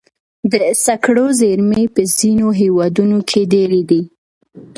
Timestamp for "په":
1.95-2.01